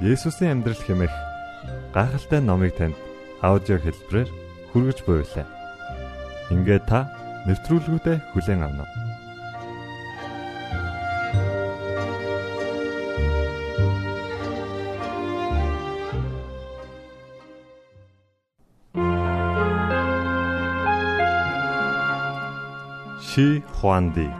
[0.00, 1.12] Есүсийн амьдрал хэмээх
[1.92, 2.96] гайхалтай номыг танд
[3.44, 4.32] аудио хэлбэрээр
[4.72, 5.44] хүргэж буйлаа.
[6.48, 7.04] Ингээд та
[7.44, 8.92] нэвтрүүлгүүдэд хүлээн авна уу?
[23.20, 24.39] Ши Хуанди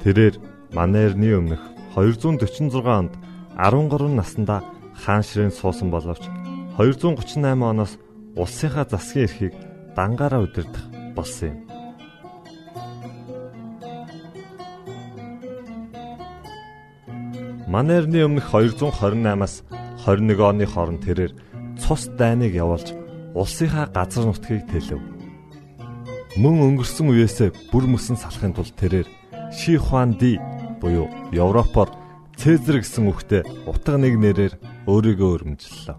[0.00, 0.40] Тэрээр
[0.72, 1.60] Манерны өмнөх
[1.92, 3.12] 246 онд
[3.60, 4.64] 13 наснда
[4.96, 6.24] хаан ширээн суусан боловч
[6.80, 8.00] 238 оноос
[8.32, 9.54] улсынхаа засгийн эрхийг
[9.96, 11.58] дангаараа удирдах болсон юм.
[17.68, 19.54] Манерны өмнөх 228-аас
[20.08, 21.36] 21 оны хооронд тэрээр
[21.76, 22.96] цус дайныг явуулж
[23.36, 25.00] улсынхаа газар нутгийг тэлэв.
[26.40, 29.19] Мөн өнгөрсөн үеэсээ бүр мөсөн салахын тулд тэрээр
[29.50, 30.38] Ши Хуанди
[30.80, 31.90] буюу Европоор
[32.38, 34.54] Цезар гэсэн үгтэй утга нэг нэрээр
[34.86, 35.98] өөрийгөө өрөмжлөлөө.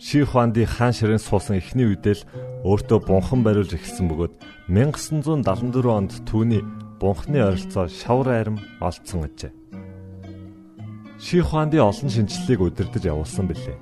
[0.00, 2.26] Ши Хуанди хаан ширээн суусан эхний үедээ л
[2.64, 4.34] өөртөө бунхан бариулж эхэлсэн бөгөөд
[4.72, 6.64] 1974 онд түүний
[6.98, 9.52] бунхны ойролцоо шавар айрам олцсон ажээ.
[11.20, 13.76] Ши Хуанди олон шинжлэлийг удирдах явуулсан билээ.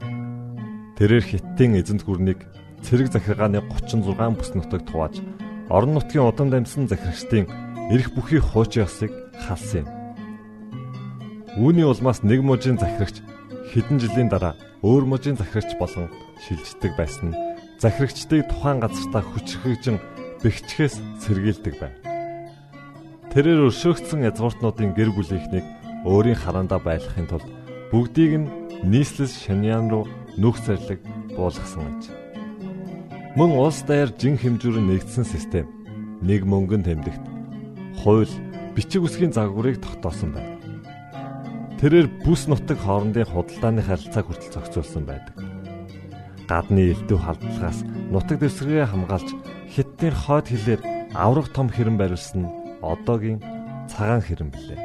[0.98, 2.42] Тэрээр Хиттийн эзэнт гүрнийг
[2.82, 5.22] цэрэг захиргааны 36 бүс нутагт хувааж
[5.70, 9.12] орон нутгийн удам дамжсан захирагчдын эрх бүхий хуучин ёсыг
[9.47, 9.88] халсан юм.
[11.54, 13.22] Үүний улмаас нэг мужийн захирагч
[13.70, 16.10] хэдэн жилийн дараа өөр мужийн захирагч болон
[16.42, 17.38] шилждэг байсан нь
[17.78, 20.02] захирагчдыг тухайн газартаа хүчрхэгжин
[20.42, 21.94] бэхжихээс сэргийлдэг байв.
[23.30, 25.66] Тэрээр өршөөгдсөн язгууртнуудын гэр бүлийнхнийг
[26.02, 27.46] өөрийн хараандаа байлгахын тулд
[27.94, 28.50] бүгдийг нь
[28.82, 31.00] нийслэл Шаньян руу нүх зэрлэг
[31.38, 32.02] буулгасан аж.
[33.38, 35.69] Мөн улс даяар жин хэмжүүрэн нэгдсэн систем
[36.25, 37.35] нэг мөнгөн тэмдэгт
[38.02, 38.32] хууль
[38.74, 40.56] бичиг үсгийн загварыг тогтоосон байна.
[41.80, 45.36] Тэрээр бүс нутаг хоорондын худалдааны харилцааг хүртэл зохицуулсан байдаг.
[46.48, 49.28] Гадны элдв халдлагаас нутаг дэвсгэрээ хамгаалж
[49.68, 50.80] хиттийн хойд хилээр
[51.12, 53.40] аврах том хэрэн барилсан нь одоогийн
[53.92, 54.80] цагаан хэрэн билээ.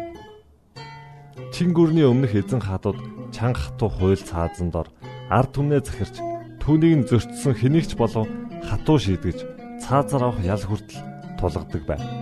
[1.55, 2.99] Чин гүрний өмнөх эзэн хатууд
[3.31, 4.88] чанга хатуу хууль цаазан дор
[5.31, 6.16] ард түмнээ захирч
[6.59, 8.28] түүнийг зөрчсөн хэнийгч болов
[8.67, 9.39] хатуу шийдгэж
[9.83, 10.99] цаазаар авах ял хүртэл
[11.39, 12.21] тулгадаг байв.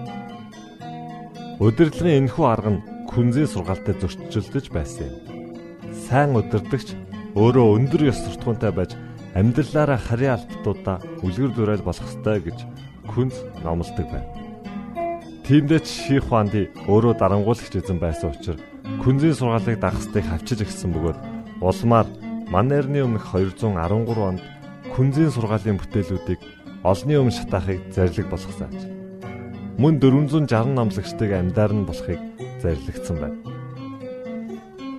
[1.59, 5.15] Удирдлагын энэхүү арга нь күнзийн сургаалтай зөрчилдөж байсан юм.
[5.91, 6.95] Сайн удирдагч
[7.35, 8.95] өөрөө өндөр ёс суртахуунтай байж
[9.35, 12.63] амьдралаараа харийн албатуудаа үлгэр дуурайл болох ёстой гэж
[13.11, 14.31] күнз номлодог байна.
[15.43, 18.63] Тиймдээ Ши Хуанди өөрөө дарангуулагч эзэн байсан учраас
[19.03, 21.19] күнзийн сургаалыг дагахстыг хавчиж өгсөн бөгөөд
[21.59, 22.07] улмаар
[22.47, 23.75] Манерны өмнөх 213
[24.15, 24.39] онд
[24.95, 26.39] күнзийн сургаалын бүтээлүүдийг
[26.87, 28.98] олонний өмнө шатаахыг зарлиг болгосон
[29.79, 32.19] мөн 460 намлагчдыг амьдаар нь болохыг
[32.59, 33.39] зарлигдсан байна.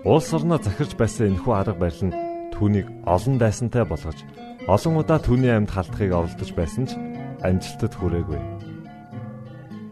[0.09, 2.17] Улс орноо захирч байсан энэхүү арга барил нь
[2.56, 4.25] түүнийг олон дайсантай болгож
[4.65, 6.97] олон удаа түүний амьд халтахыг оролдож байсан ч
[7.44, 8.41] амжилтад хүрээгүй.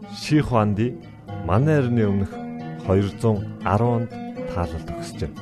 [0.09, 0.97] Ши Хуанди
[1.45, 2.33] манай эртний өмнөх
[2.89, 4.09] 210 онд
[4.49, 5.41] таалалд өгсөж байна.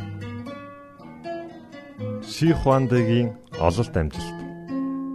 [2.19, 3.31] Ши Хуандигийн
[3.63, 4.37] ололт амжилт.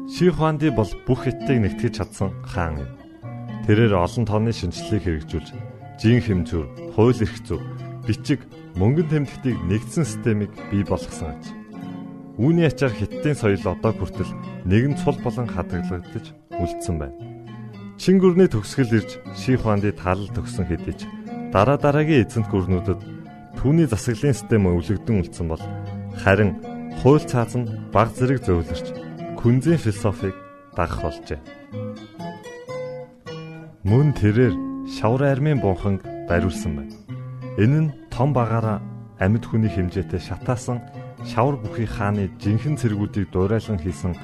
[0.09, 3.02] Ши Хуанди бол бүх хиттийг нэгтгэж чадсан хаан юм.
[3.67, 5.49] Тэрээр олон тооны шинжлэлийг хэрэгжүүлж
[6.03, 6.67] жин хэмжүүр,
[6.99, 7.63] хууль эрх зүйн,
[8.03, 8.43] бичиг,
[8.75, 11.45] мөнгөн тэмдэгтийг нэгдсэн системийг бий болгосон аж.
[12.43, 14.33] Үүний ачаар хиттийн соёл одоо хүртэл
[14.67, 17.15] нэгэн цул болон хадгалагдаж үлдсэн байна.
[18.03, 21.07] Чин гүрний төгсгөл ирж Ших хаанды талал төгсөн хэдий ч
[21.55, 23.01] дараа дараагийн эзэнт гүрнүүдэд
[23.63, 25.63] түүний засаглалын систем өвлөгдөн үлдсэн бол
[26.19, 26.59] харин
[26.99, 28.91] хууль цааз нь баг зэрэг зөвлөрч
[29.39, 30.35] күнзийн философиг
[30.75, 31.39] дагах болжээ.
[33.83, 34.55] Мөн тэрээр
[34.87, 36.95] шавар армийн бунханг бариулсан байна.
[37.59, 38.79] Энэ нь том багаараа
[39.19, 40.79] амьд хүний хэмжээтэй шатаасан
[41.27, 44.15] шавар бүхий хааны жинхэнэ цэргүүдийг дуурайлан хийсэн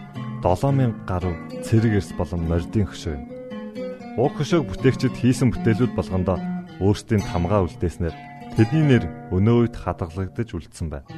[0.46, 1.34] 7000 гаруй
[1.66, 3.24] цэрэг эрс болон мордын хөшөө юм.
[4.14, 6.38] Уг хөшөөг бүтээгчид хийсэн бүтээлүүд болгондоо
[6.78, 8.14] өөрсдийн тамгаа үлдээснээр
[8.54, 11.10] тэдний нэр өнөө үед хадгалагдаж үлдсэн байна.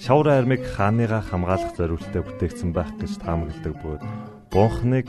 [0.00, 4.02] Шавар армийг хааныгаа хамгаалах зорилттой бүтээгдсэн байх гэж таамагладаг бөгөөд
[4.48, 5.08] бунхныг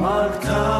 [0.00, 0.79] Marta.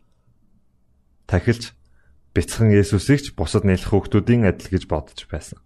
[1.31, 1.71] Тахилч
[2.35, 5.63] бяцхан Есүсийг ч бусад нэлэх хүүхдүүдийн адил гэж бодож байсан.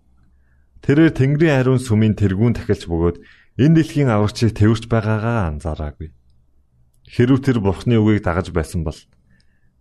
[0.86, 3.17] Тэрээр Тэнгэрийн ариун сүмийн тэргүүн тахилч бөгөөд
[3.57, 6.13] энэ дэлхийн аварчийг тэрвэрч байгаагаа анзаараагүй.
[7.10, 9.00] Хэрв тэр Бурхны үгийг дагаж байсан бол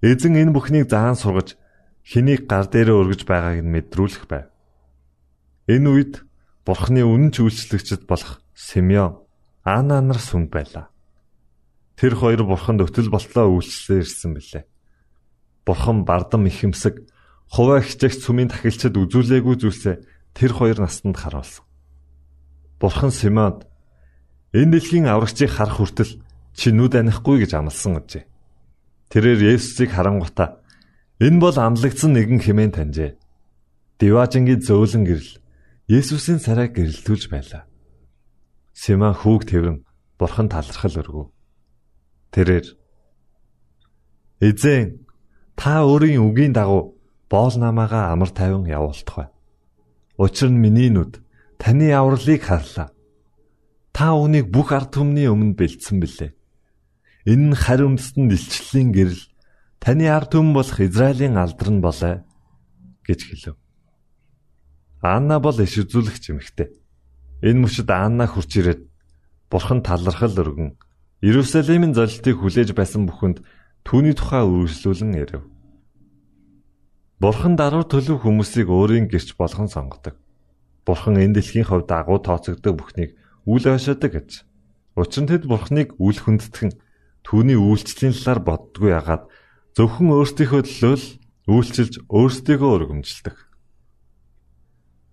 [0.01, 1.61] эзэн энэ бүхнийг заан сургаж
[2.01, 4.49] хэнийг гар дээрээ өргөж байгааг нь мэдрүүлэх байв.
[5.69, 6.15] Энэ үед
[6.65, 9.25] Бурхны үнэн ч үйлчлэгчд болох Симеон
[9.65, 10.93] Ана нар сүмд байлаа.
[11.97, 14.65] Тэр хоёр бурханд өтөл болтлоо үйлчлээ ирсэн билээ.
[15.65, 17.09] Бурхан бардам ихэмсэг
[17.49, 19.97] хуваа хичээх цүмийн тахилчид үзүүлээгүй зүйлсээ
[20.37, 21.65] тэр хоёр настанд харуулсан.
[22.81, 23.65] Бурхан Симеонд
[24.53, 26.21] энэ дэлхийн аврагчийг харах хүртэл
[26.53, 28.25] чи нүд анихгүй гэж амласан гэжээ.
[29.09, 30.61] Тэрээр Есүсийг харангуйта
[31.23, 33.17] энэ бол амлагдсан нэгэн хэмээн таньжээ.
[33.99, 35.33] Диважингийн зөөлөн гэрэл
[35.89, 37.65] Есүсийн царайг гэрэлтүүлж байлаа.
[38.75, 39.87] Симеон хүүг тэрэн
[40.19, 41.31] бурхан талархал өргөв.
[42.35, 42.67] Тэрээр
[44.43, 45.04] Эзэн
[45.57, 46.99] та өөрийн үгийн дагуу
[47.31, 49.29] боол намаагаа амар тайван явуултах бай.
[50.19, 51.23] Учир нь миний нүд
[51.59, 52.91] таны авралыг харлаа.
[53.95, 56.35] Та үүнийг бүх ард түмний өмнө бэлдсэн билээ.
[57.31, 59.23] Энэ нь харь үндэстэн дэлчлэлийн гэрэл
[59.79, 62.15] таны ард түмэн болох Израилийн алдар нь болоо
[63.07, 63.57] гэж хэлв.
[65.01, 66.69] Анна бол иш үзүүлэгч эмэгтэй.
[67.45, 68.83] Энэ мөчөд Анна хурч ирээд
[69.53, 70.77] бурхан талархал өргөн
[71.25, 73.41] Иерусалимын золилтыг хүлээж байсан бүхэнд
[73.85, 75.43] түүний тухай үргэлжлүүлэн ирэв.
[77.21, 80.17] Бурхан даруй төлөв хүмүүсийг өөрийн гэрч болгон сонгодог.
[80.85, 83.17] Бурхан энэ дэлхийн хувьд агуу тооцогддог бүхнийг
[83.49, 84.31] үл ойшоодог гэж.
[84.97, 86.77] Учир нь тэд Бурханыг үл хүндэтгэн
[87.27, 89.25] түүний үйлчлэлийн талаар боддгүй ягаад
[89.77, 91.07] зөвхөн өөрсдийнхөө төлөө л
[91.51, 93.37] үйлчилж өөрсдийгөө өргөмжилдэг.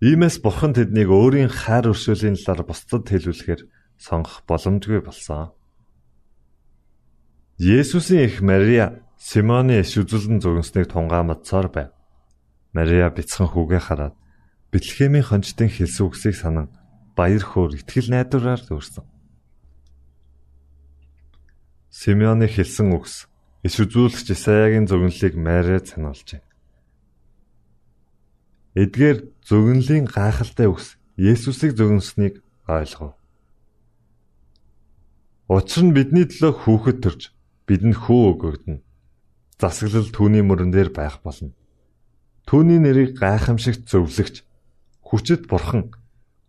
[0.01, 3.61] Иймээс Бурхан тэднийг өөрийн хайр өршөөлийн талаар бусдад хэлүүлэхээр
[3.97, 5.53] сонгох боломжгүй болсон.
[7.61, 11.93] Есүсийн эх Мария Симоны иш үзүүлэн зөгнснийг тунгаамдсаар байв.
[12.73, 14.17] Мария бяцхан хүүгээ хараад
[14.73, 16.73] Бэтлехемийн хончтын хэлсэн үгсийг санан
[17.13, 19.05] баяр хөөр итгэл найдвараар дүүрсэн.
[21.93, 23.29] Симеоны хэлсэн үгс
[23.61, 26.41] иш үзүүлэгч Исаягийн зөгнөлийг Мариад сануулжээ.
[28.73, 33.13] Эдгээр зөгнөлийн гайхалтай үгс Есүсийг зөгнөснийг ойлгов.
[35.45, 37.21] Учир нь бидний төлөө хүүхэд төрж
[37.67, 38.81] бидэнд хөө өгөгдөнө.
[39.59, 41.53] Засаглал түүний мөрөн дээр байх болно.
[42.49, 44.41] Түүний нэрийг гайхамшигт зөвлөгч
[45.05, 45.93] хүчит бурхан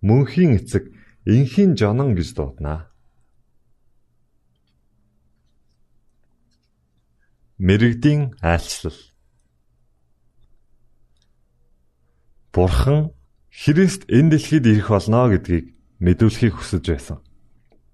[0.00, 0.88] мөнхийн эцэг
[1.28, 2.88] инхийн жонон гэж дуудана.
[7.62, 8.99] Мэргэдийн айлчлал
[12.52, 13.12] Бурхан
[13.49, 17.19] Христ энэ дэлхийд ирэх болно гэдгийг мэдүүлэхийг хүсэж байсан.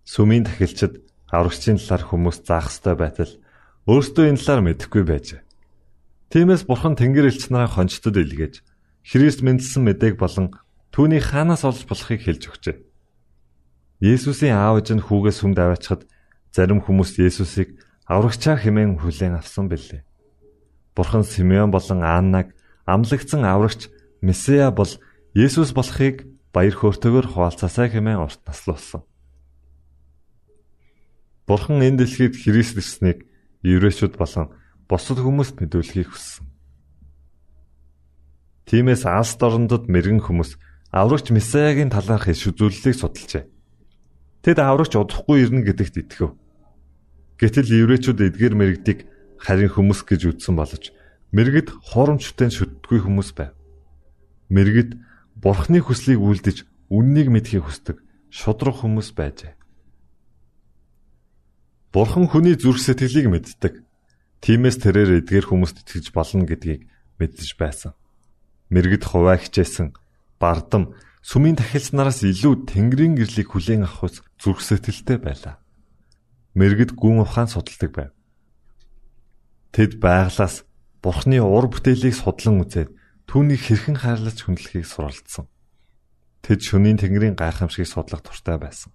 [0.03, 3.33] Сүмийн тахилчид аврагчийн талаар хүмүүс заах ёстой байтал
[3.89, 5.41] өөртөө энэ талаар мэдэхгүй байжээ.
[6.33, 8.61] Тиймээс бурхан Тэнгэр элч нараа хончтод илгээж
[9.09, 10.53] Христ мэндэлсэн мэдээг болон
[10.93, 12.77] түүний хаанаас олж болохыг хэлж өгчээ.
[14.05, 16.05] Есүсийн аав ээж нь хүүгээ сүмд аваачхад
[16.53, 20.05] зарим хүмүүс Есүсийг аврагчаа хэмээн хүлээн авсан билээ.
[20.93, 22.53] Бурхан Симеон болон Аннаг
[22.85, 23.89] амлагдсан аврагч
[24.21, 24.93] Месиа бол
[25.33, 29.08] Есүс болохыг баяр хөөртэйгээр хуваалцаасаа хэмээн урт наслуулсан.
[31.49, 33.25] Бурхан энэ дэлхийд Христ ирснийг
[33.65, 34.53] еврейчүүд болон
[34.85, 36.45] бусад хүмүүст мэдүүлэхийг хүссэн.
[38.69, 40.61] Тиймээс Алс дорндод мэрэгэн хүмүүс
[40.93, 43.45] аврагч Месаягийн талаарх иш үзүүлэлтийг судалжээ.
[44.45, 46.37] Тэд аврагч удахгүй ирнэ гэдэгт итгэв.
[47.41, 49.09] Гэтэл еврейчүүд эдгээр мэрэгдийг
[49.41, 50.93] харин хүмүүс гэж үзсэн боловч
[51.33, 53.57] мэрэгд хоромчтой шүтдэггүй хүмүүс байв.
[54.53, 55.01] Мэрэгд
[55.37, 59.58] бурхны хүслийг үлдэж үннийг мэдхийг хүсдэг шудраг хүмүүс байжээ.
[61.93, 63.75] Бурхан хүний зүрх сэтгэлийг мэддэг.
[64.45, 66.85] Тиймээс тэрээр эдгээр хүмүүст итгэж болно гэдгийг
[67.17, 67.93] мэдэж байсан.
[68.69, 69.97] Мэргэд хуваа хичээсэн
[70.37, 70.93] бардам
[71.25, 75.57] сүмийн тахилч нараас илүү тэнгэрийн гэрлийг хүлээн авах зүрх сэтгэлтэй байлаа.
[76.53, 78.13] Мэргэд гүн ухаан судалдаг байв.
[79.73, 80.69] Тэд байглаас
[81.01, 82.91] Бурхны ур бүтээлийг судлан үзээд
[83.31, 85.47] түүнийг хэрхэн хайрлаж хүндлэхийг суралцсан.
[86.43, 88.91] Тэд шөнийн тэнгэрийн гайхамшигыг судлах туртай байсан.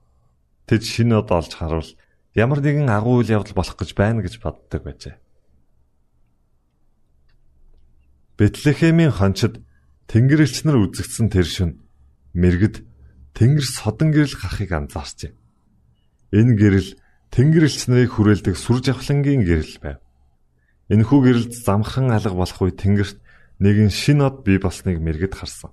[0.67, 1.89] Тэд шинэ од олж харуул
[2.33, 5.15] ямар нэгэн агуу үйл явдал болох гэж байна гэж боддог байжээ.
[8.37, 9.61] Бэтлехемийн хончид
[10.09, 11.71] тэнгэр элч нар үзэгдсэн тэр шөн
[12.33, 12.81] мэрэгд
[13.37, 15.31] тэнгэр содон гэрэл гарахыг анзаарчээ.
[16.33, 16.89] Энэ гэрэл
[17.29, 20.01] тэнгэр элч нарыг хүрээлдэг сүр жавхлангийн гэрэл байв.
[20.89, 23.21] Энэхүү гэрэлд замхан алга болох үе тэнгэрт
[23.61, 25.69] нэгэн шин од бий болсныг мэрэгд харсан.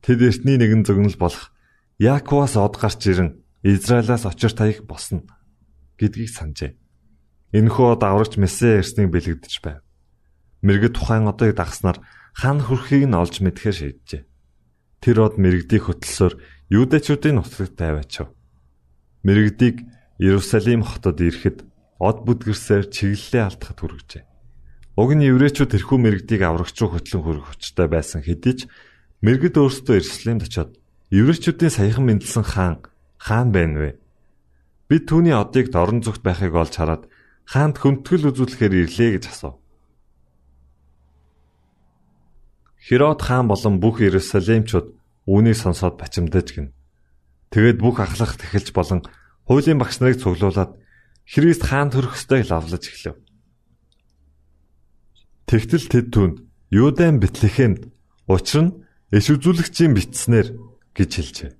[0.00, 1.52] Тэд эртний нэгэн зөгнөл болох
[2.00, 5.22] Яаковаас од гарч ирэн Израилаас очир таях босно
[6.00, 6.72] гэдгийг санджээ.
[7.54, 9.80] Энэхүү од аврагч Месэ ирснийг бэлэгдэж байв.
[10.66, 12.02] Мэргэд тухайн одыг дагснаар
[12.34, 14.22] хан хүрхийг нь олж мэдхээр шийджээ.
[14.98, 16.34] Тэр од мэрэгдийг хөтлсөөр
[16.74, 18.34] юудэчүүдийн нутагт тавиачав.
[19.22, 19.86] Мэрэгдийг
[20.18, 21.62] Иерусалим хотод ирэхэд
[22.02, 24.24] од бүдгэрсээр чиглэлээ алдахад хүргэжээ.
[24.94, 28.60] Уг нь еврейчүүд тэрхүү мэрэгдийг аврагч руу хөтлөн хүргэх хүчтэй байсан хэдий ч
[29.26, 30.70] мэрэгд өөрсдөө Иерусалимд очиод
[31.10, 32.78] еврейчүүдийн саяхан мэндэлсэн хаан
[33.18, 33.90] хаан байна вэ?
[34.88, 37.08] Бид түүний одыг дорн зүгт байхыг олж хараад
[37.48, 39.56] хаанд хөнтгөл үзүүлэхээр ирлээ гэж асуув.
[42.84, 44.92] Херод хаан болон бүх Иерусалимчууд
[45.24, 46.76] үүнийг сонсоод бачимдаж гин.
[47.48, 49.00] Тэгэд бүх ахлах тэхэлж болон
[49.48, 50.76] хуулийн багш нарыг цуглуулад
[51.24, 53.16] Христ хаан төрөх ёстойг лавлаж эхлэв.
[55.48, 56.36] Тэгтэл тэд түнд
[56.68, 57.88] Юудан Бэтлехемд
[58.28, 58.76] учир нь
[59.08, 60.52] иш үзүүлэгчийн бичснэр
[60.92, 61.52] гэж хэлжээ.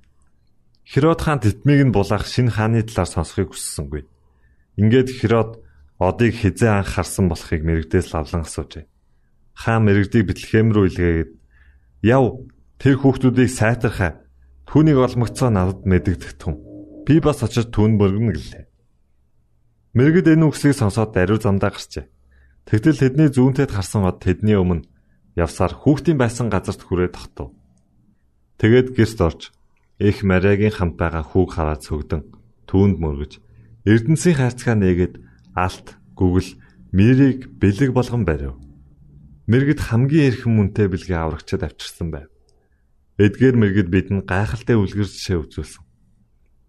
[0.84, 4.04] Херод хаан тэтмийг нь булаах шинэ хааны талаар сонсохыг хүссэнгүй.
[4.76, 5.64] Ингээд Херод
[5.96, 8.84] одыг хизээ анх харсан болохыг мэрэгдээс лавлан асуужээ.
[9.56, 11.30] Хаан мэрэгдийг Бэтлехэм рүү илгээгээд
[12.04, 12.44] "Яв,
[12.76, 14.20] тэр хүүхдүүдийг сайтархаа.
[14.68, 16.60] Түүнийг олмогцоо надад мэдэгдэх түн.
[17.08, 18.64] Би бас очиж түүн мөргөнө" гэлээ.
[19.96, 22.10] Мэрэгд энэ үгсийг сонсоод даруй замдаа гарчээ.
[22.68, 24.84] Тэгтэл тэдний зүүнтэд харсан од тэдний өмнө
[25.32, 27.56] явсаар хүүхдийн байсан газарт хүрээд тогтов.
[28.58, 29.40] Тэгээд гэрт орж
[29.98, 32.22] их Мариагийн хамт байгаа хүүг хараад цөгдөн
[32.66, 33.32] түүнд мөргөж
[33.84, 35.14] Эрдэнсийн хайрцгаа нээгээд
[35.52, 36.56] алт, гүгэл,
[36.96, 38.56] мэрийг бэлэг болгон барив.
[39.44, 42.32] Мэргэд хамгийн эрхэм мөнтэй бэлгээ аврагчад авчирсан байв.
[43.20, 45.84] Эдгээр мэргэд бидэнд гайхалтай үлгэр жишээ үзүүлсэн.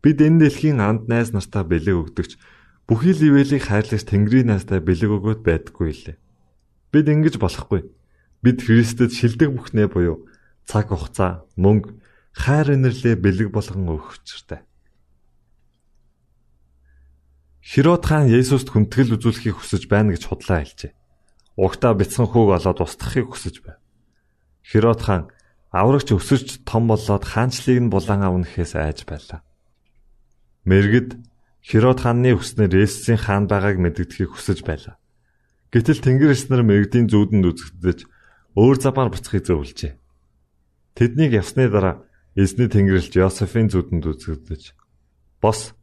[0.03, 2.35] Бид энэ дэлхийн анд найз нартаа бэлэг өгдөгч
[2.83, 6.17] бүхий л ивэлийг хайрлаж Тэнгэрийн найзтай бэлэг өгөөд байдаггүй лээ.
[6.91, 7.89] Бид ингэж болохгүй.
[8.43, 10.29] Бид Христэд шилдэг бүхнээ буюу
[10.69, 11.97] цаг хугацаа, мөнгө,
[12.35, 14.67] хайр инэрлээ бэлэг болгон өгөх учиртай.
[17.63, 20.93] Херод хаан Есүст хүндэтгэл үзүүлэхийг хүсэж байна гэж худлаа хэлжээ.
[21.55, 23.79] Угтаа бяцхан хүүг олоод устгахыг хүсэж байв.
[24.61, 25.23] Херод хаан
[25.71, 29.41] аврагч өсөж том болоод хаанчлыг нь булан авнахээс айж байлаа.
[30.67, 31.17] Мэргэд
[31.65, 35.01] Херод хааны хүснээр Есүсийн хаан байгааг мэддэхийг хүсэж байлаа.
[35.73, 37.99] Гэтэл Тэнгэр эснэр мэрэгдийн зүүдэнд үзэгдэж
[38.53, 39.97] өөр замаар буцахыг зөвлөжээ.
[40.93, 44.63] Тэднийг явсны дараа эзний Тэнгэрлэгч Йосефийн зүүдэнд үзэгдэж
[45.41, 45.75] "Бос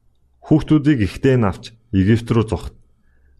[0.42, 2.74] Хүүхдүүдийг ихтэй нь авч Египт рүү зогт.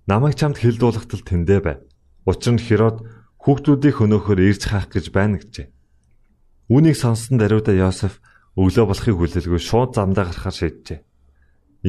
[0.07, 1.77] Намайг чамд хилдуулахтал тэндэ бай.
[2.23, 3.03] Учир нь Херод
[3.43, 5.67] хүүхдүүдийг хөнөөхөөр ирж хаах гэж байна гэжээ.
[6.71, 8.23] Үүнийг сонссон даруйда Йосеф
[8.55, 11.01] өглөө болохыг хүлээлгүй шууд замдаа гарахаар шийджээ.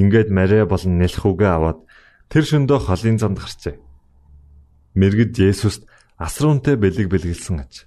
[0.02, 1.80] Ингээд Мария болон нэлхүүгээ аваад
[2.34, 3.78] тэр шөндөө холын замд гарчээ.
[4.98, 5.86] Мэргэд Есүст
[6.18, 7.86] асруунтай бэлэг бэлгэлсэн аж.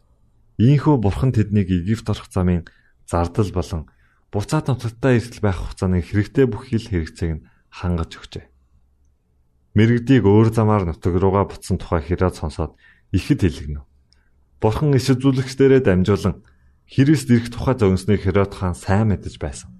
[0.63, 2.71] Ийхүү бурхан тэднийг Египт орох замын
[3.07, 3.83] зардал болон
[4.35, 8.45] буцаад нутагтаа эрсэл байх хугацааны хэрэгтэй бүх хил хэрэгцээг нь хангаж өгчээ.
[9.79, 12.75] Мэргэдийг өөр замаар нутаг руугаа буцсан тухай хэрэг сонсоод
[13.15, 13.87] ихэд хэлгэнэ.
[14.61, 16.43] Бурхан иш үзүүлэгчдэрээ дамжуулан
[16.87, 19.75] Христ ирэх тухай зөгнснийг Херод хаан сайн мэдэж байсан.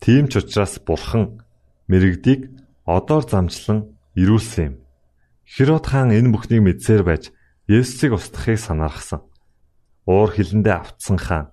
[0.00, 1.44] Тийм ч учраас Бурхан
[1.92, 2.50] мэрэгдийг
[2.88, 4.74] одоор замчлан ирүүлсэн юм.
[5.44, 7.30] Херод хаан энэ бүхнийг мэдсээр байж
[7.68, 9.22] Есүсийг устгахыг санаархсан.
[10.08, 11.46] Уур хилэндээ автсан хаан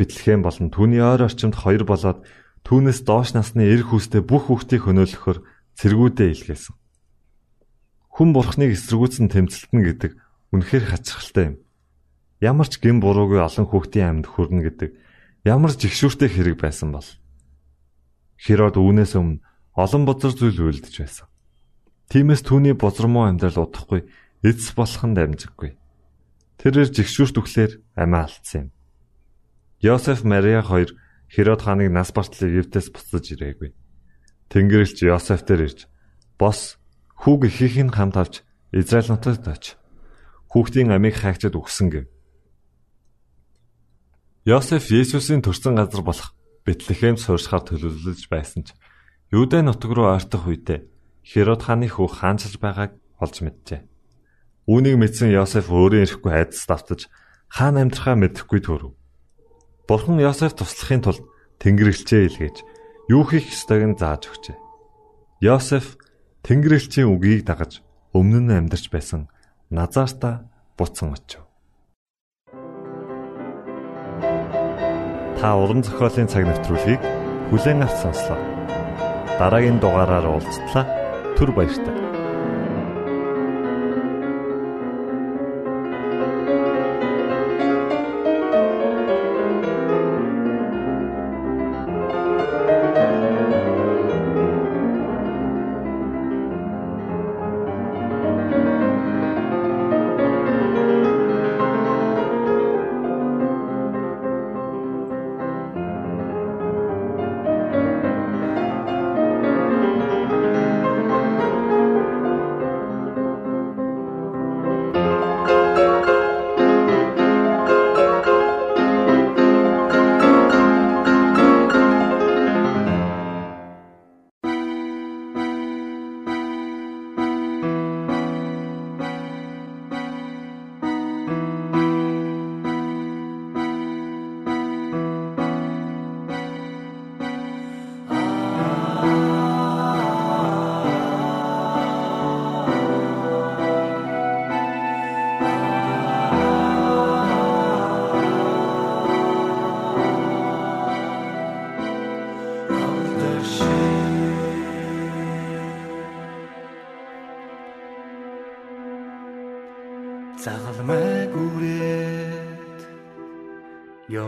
[0.00, 2.24] Бэтлехэм болон түүний ойр орчимд хоёр болоод
[2.64, 5.38] түүнээс доош насны эр хүүстэй бүх хүүхдийг хөнөөлөхөөр
[5.76, 6.74] цэргүүдээ илгээсэн.
[8.08, 10.12] Хүн бурхныг эсэргүүцэн тэмцэлтэн гэдэг
[10.56, 11.56] үнэхээр хачирхалтай юм.
[12.40, 14.90] Ямар ч гин буруугүй олон хүүхдийн амьд хүрнэ гэдэг
[15.44, 17.08] ямар жигшүүртэй хэрэг байсан бол.
[18.40, 19.44] Херод үүнээс өмнө
[19.76, 21.28] олон бузар зүйл үйлдэж байсан.
[22.08, 24.08] Тиймээс түүний бузармуу амьдрал удахгүй
[24.42, 25.76] эцс болох нь дамжиггүй.
[26.58, 28.68] Тэрээр жигшүүрт өглөөр амиа алдсан юм.
[29.80, 30.92] Йосеф Мария хоёр
[31.32, 33.72] Херод хааныг нас бартлыг Евдэс буцаж ирээгүй.
[34.52, 35.88] Тэнгэрлэгч Йосеф дээр ирж
[36.36, 36.76] "Бос,
[37.16, 38.34] хүүг ихийг нь хамт авч
[38.76, 39.64] Израиль нутагт оч.
[40.52, 42.04] Хүүхдийн амийг хаагчад өгсөн" гэв.
[44.44, 46.36] Йосеф Есүсийн төрсэн газар болох
[46.68, 48.76] Бэтлехэм суурьшахаар төлөвлөж байсан ч
[49.32, 50.84] Юудэ нутаг руу ойртох үедээ
[51.24, 53.80] Херод хааны хүү хаанчилж байгааг олж мэджээ.
[54.68, 57.08] Үүнийг мэдсэн Йосеф өөрөө ирэхгүй хайдас давтаж
[57.48, 58.99] хаан амьдрахаа мэдэхгүй төрөв.
[59.90, 61.26] Бурхан Йосеф туслахын тулд
[61.58, 62.62] Тэнгэрлэгчээ илгээж
[63.10, 64.54] юу хийх ёстойг нь зааж өгчээ.
[65.42, 65.98] Йосеф
[66.46, 67.82] Тэнгэрлэгчийн үгийг дагаж
[68.14, 69.26] өмнө нь амьдарч байсан
[69.66, 70.46] Назарта
[70.78, 71.42] буцсан очив.
[75.42, 77.02] Та уран зохиолын цаг навтруулыг
[77.50, 78.38] бүлээн авсан сонслоо.
[79.42, 80.86] Дараагийн дугаараар уулзтлаа.
[81.34, 82.09] Түр баярлалаа.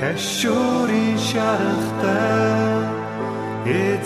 [0.00, 2.84] Тэшүүрийн шарахтай
[3.64, 4.03] эзэн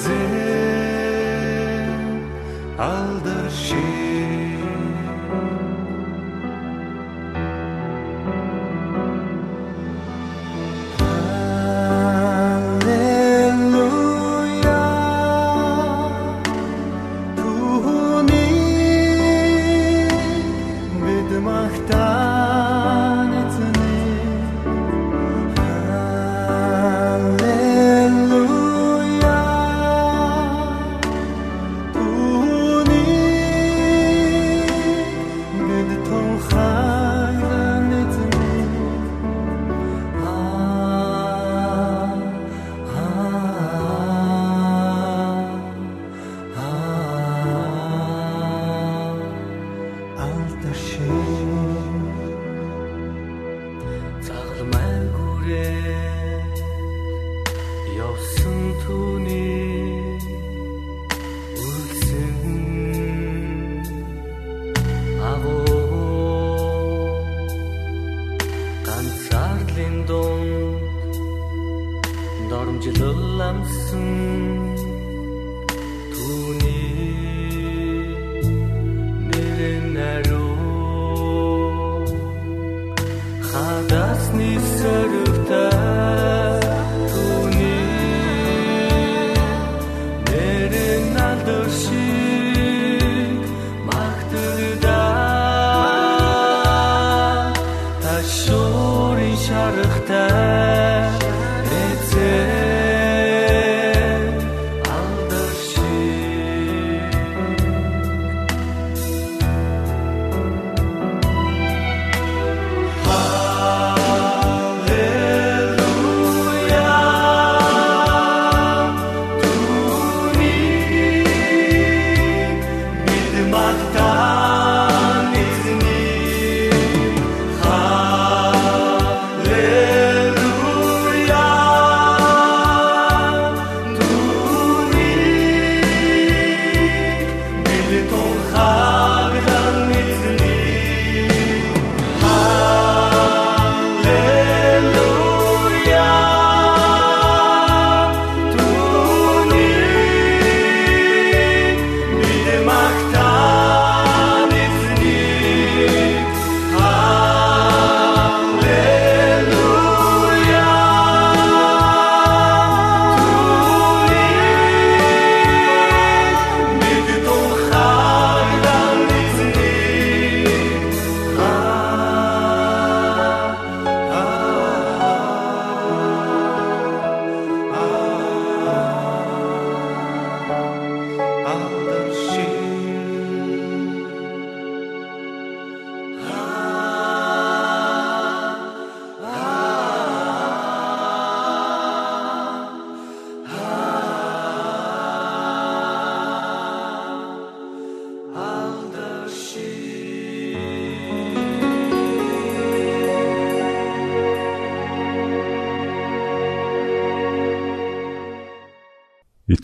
[72.51, 74.05] доромжлол амсан
[76.15, 76.68] түүний